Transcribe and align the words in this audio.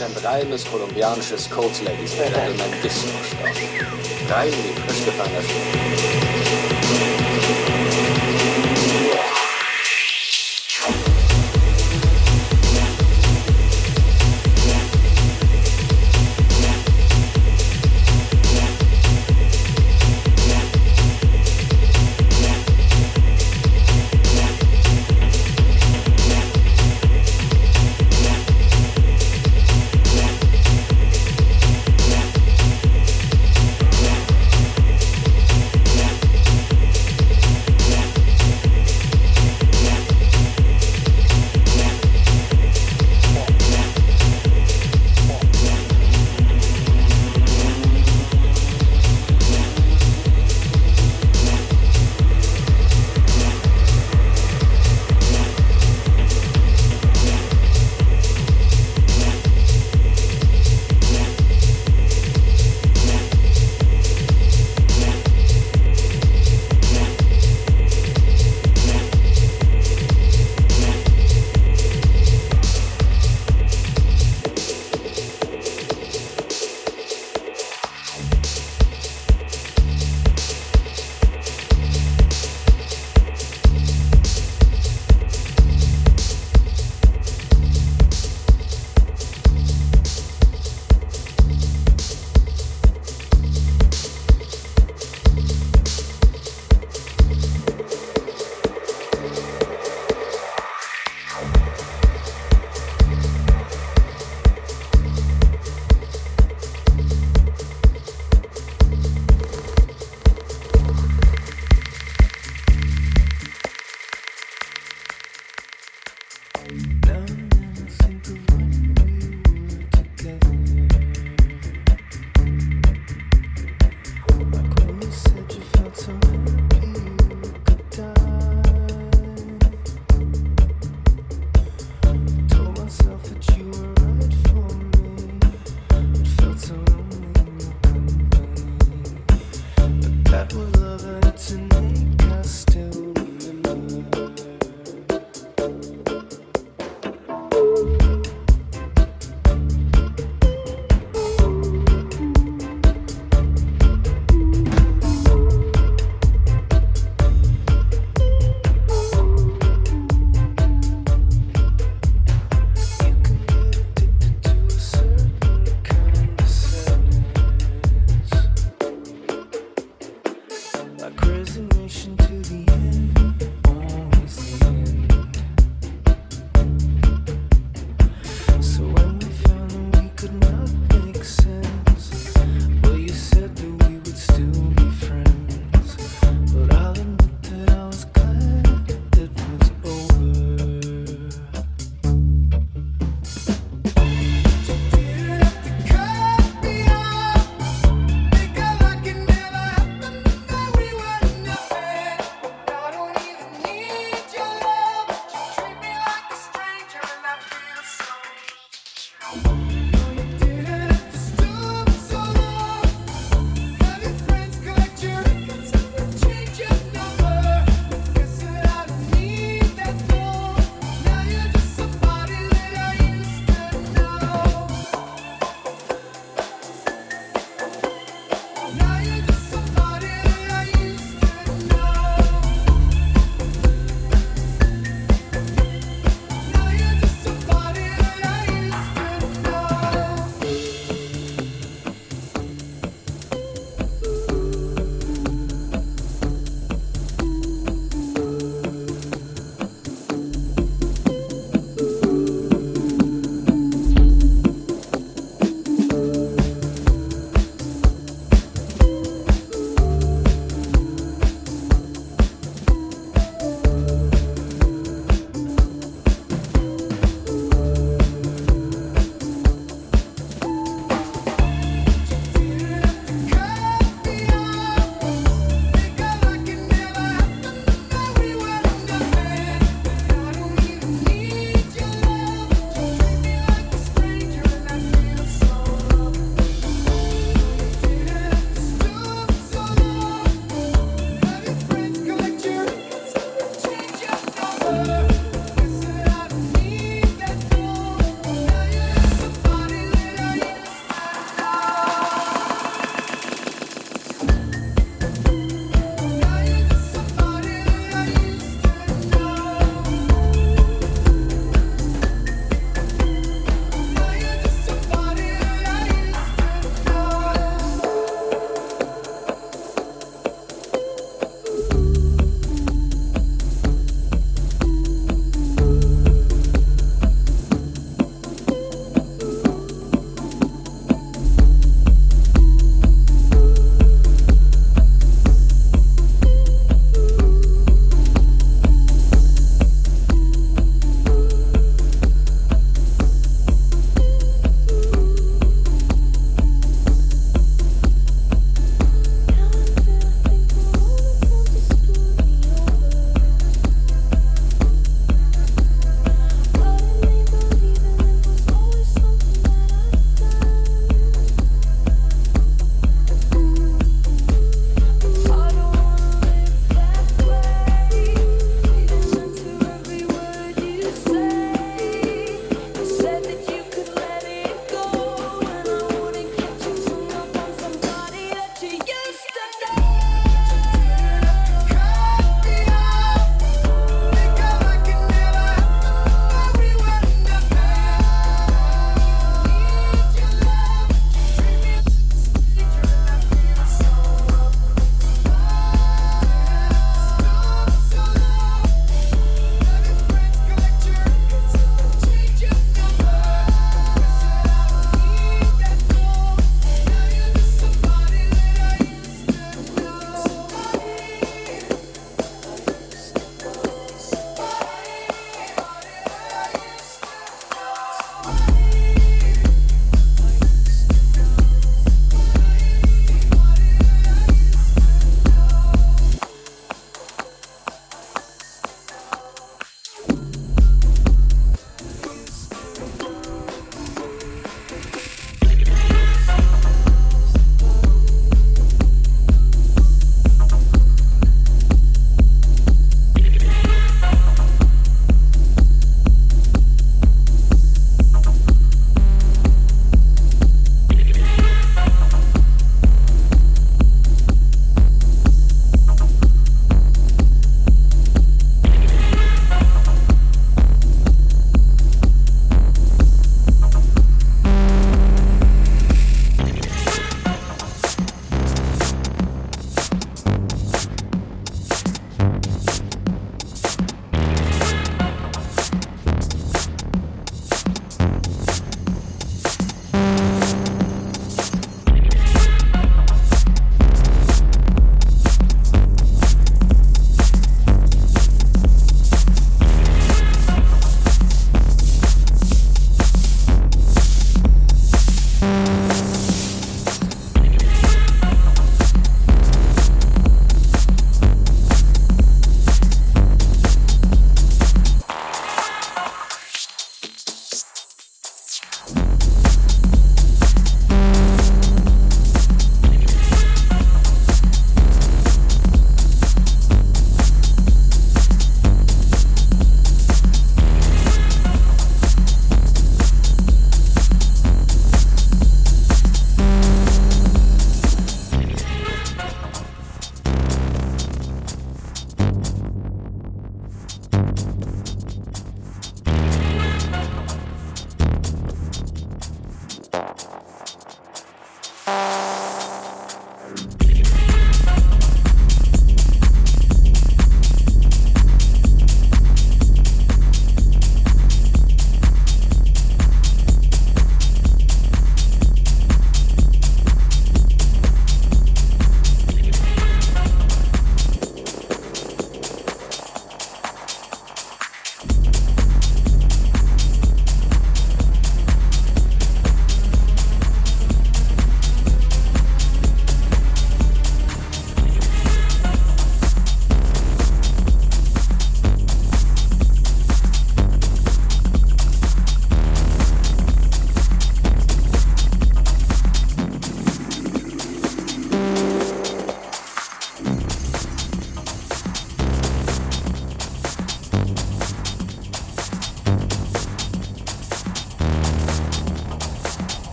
100% 0.00 0.24
reines 0.24 0.64
kolumbianisches 0.64 1.50
Cold 1.50 1.82
Ladies 1.84 2.14
Element 2.18 2.82
Disco-Stoff. 2.82 4.30
Rein 4.30 4.50
wie 4.50 4.80
frisch 4.80 5.04
gefallener 5.04 5.42
Schnee. 5.42 6.29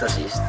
éxtasis. 0.00 0.39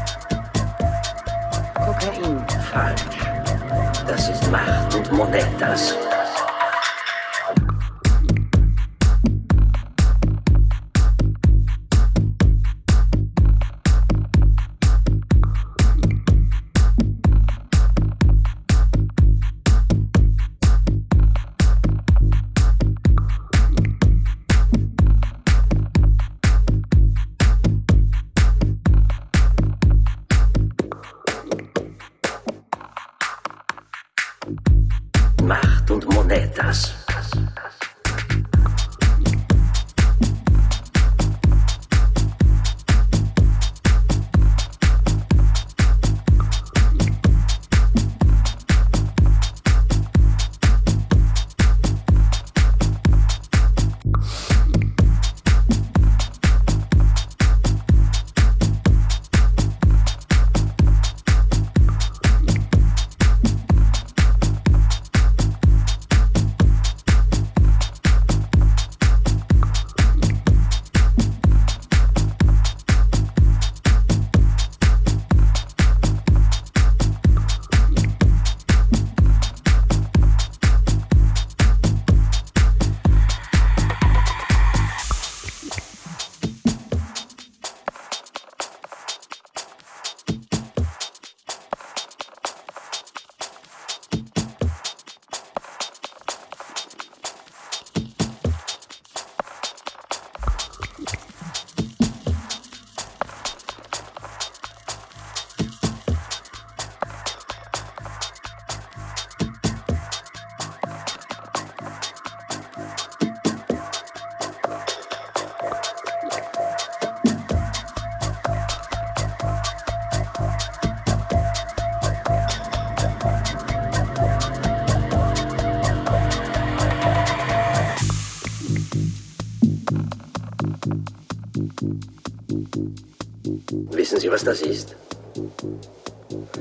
Was 134.32 134.46
das 134.46 134.62
ist? 134.62 134.96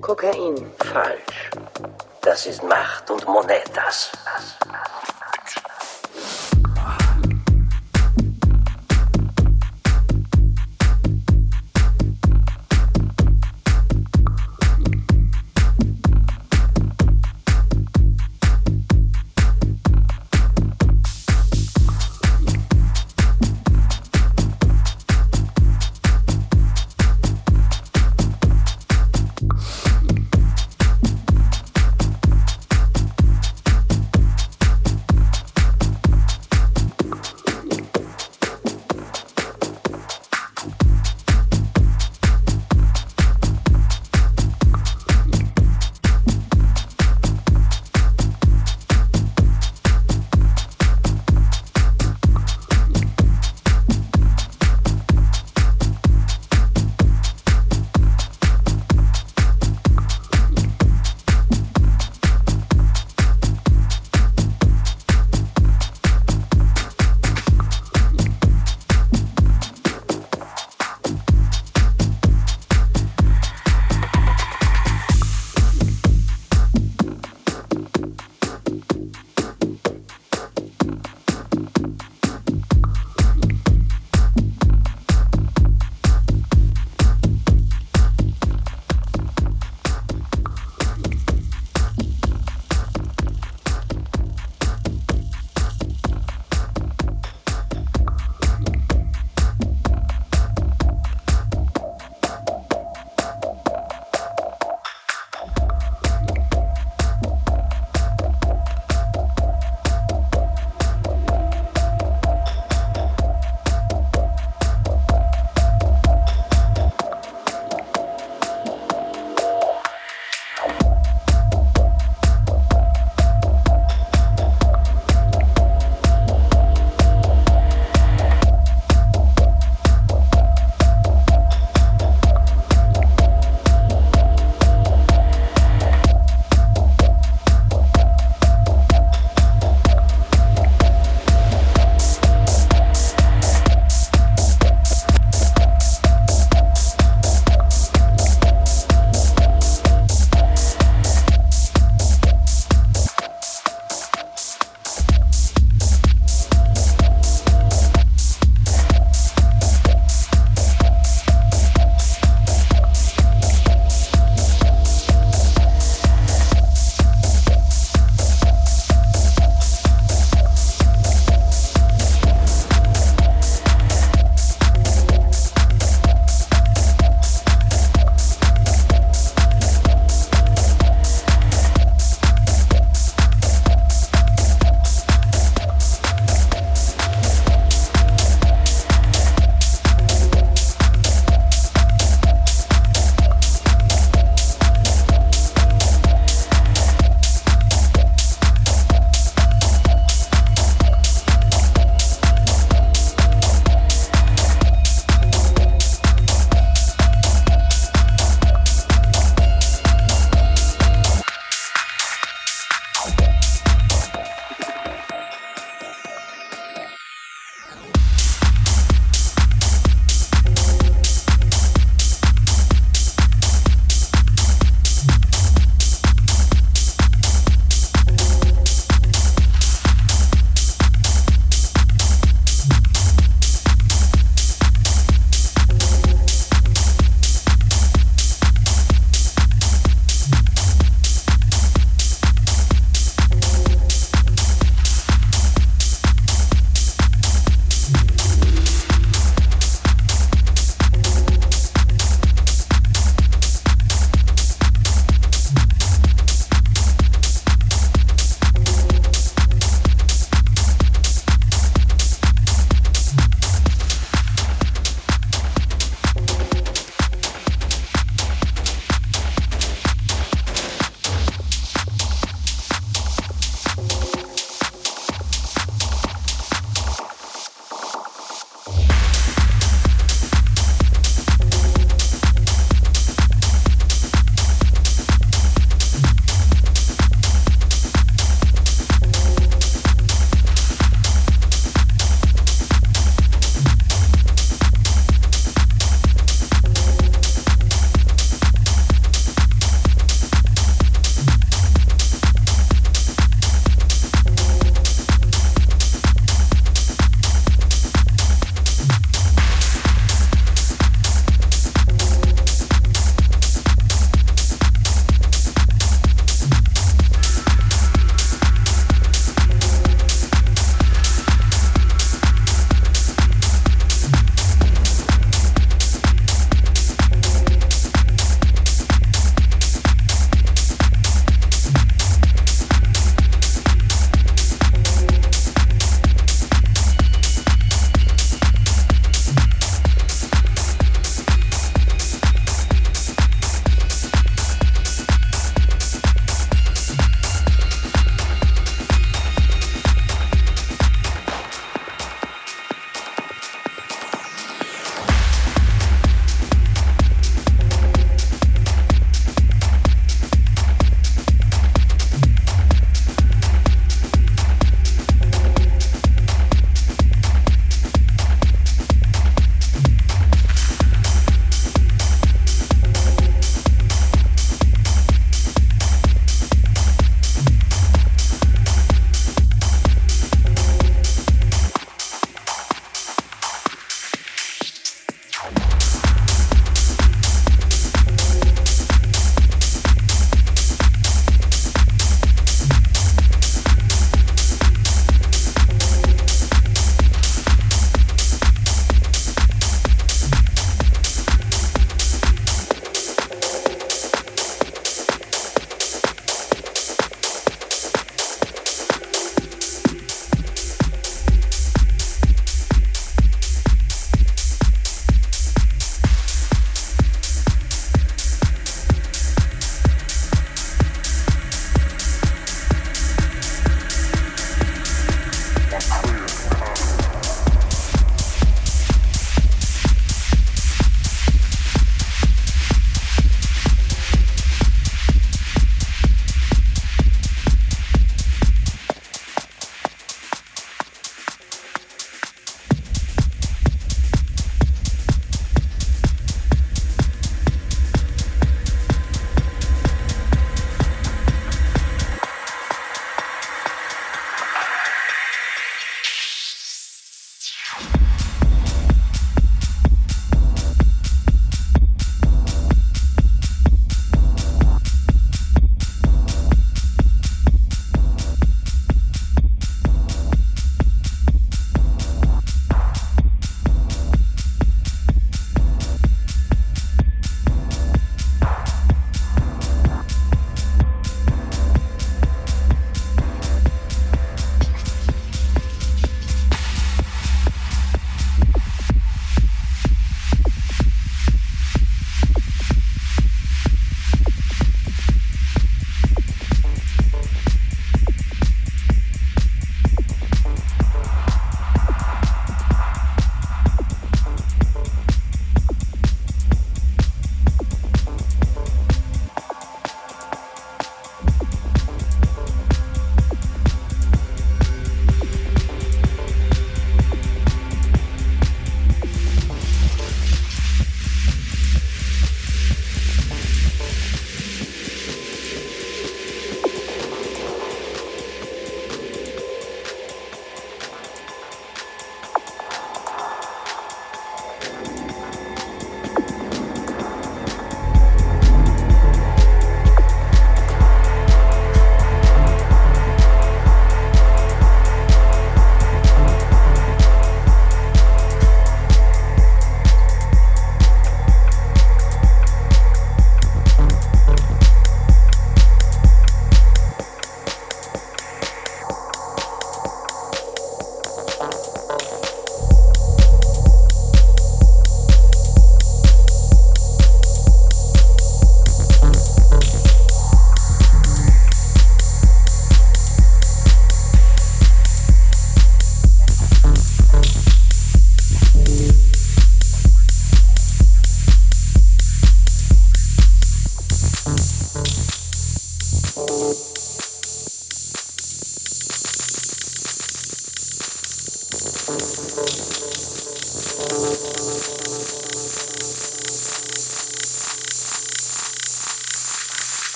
Kokain. 0.00 0.66
Falsch. 0.78 1.50
Das 2.20 2.46
ist 2.46 2.62
Macht 2.64 3.08
und 3.10 3.26
Monetas. 3.28 4.10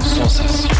Sensation. 0.00 0.70